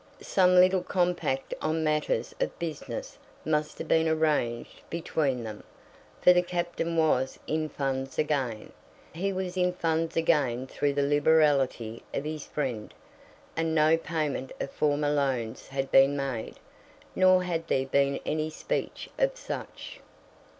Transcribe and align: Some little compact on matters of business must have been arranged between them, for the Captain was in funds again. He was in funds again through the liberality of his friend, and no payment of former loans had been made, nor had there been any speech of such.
Some 0.19 0.55
little 0.55 0.81
compact 0.81 1.53
on 1.61 1.83
matters 1.83 2.33
of 2.39 2.57
business 2.57 3.19
must 3.45 3.77
have 3.77 3.87
been 3.87 4.07
arranged 4.07 4.81
between 4.89 5.43
them, 5.43 5.63
for 6.21 6.33
the 6.33 6.41
Captain 6.41 6.97
was 6.97 7.37
in 7.45 7.69
funds 7.69 8.17
again. 8.17 8.71
He 9.13 9.31
was 9.31 9.55
in 9.57 9.73
funds 9.73 10.17
again 10.17 10.65
through 10.65 10.93
the 10.93 11.03
liberality 11.07 12.01
of 12.15 12.23
his 12.23 12.47
friend, 12.47 12.91
and 13.55 13.75
no 13.75 13.95
payment 13.95 14.51
of 14.59 14.71
former 14.71 15.11
loans 15.11 15.67
had 15.67 15.91
been 15.91 16.17
made, 16.17 16.55
nor 17.15 17.43
had 17.43 17.67
there 17.67 17.85
been 17.85 18.19
any 18.25 18.49
speech 18.49 19.07
of 19.19 19.37
such. 19.37 19.99